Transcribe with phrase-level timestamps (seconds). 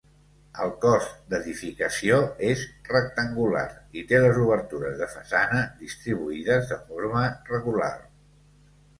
[0.65, 2.15] El cos d'edificació
[2.47, 2.63] és
[2.93, 3.65] rectangular
[4.01, 7.91] i té les obertures de façana distribuïdes de forma regular.